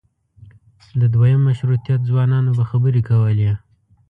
د 0.99 1.01
دویم 1.13 1.39
مشروطیت 1.49 2.01
ځوانانو 2.09 2.51
به 2.57 2.63
خبرې 2.71 3.01
کولې. 3.09 3.51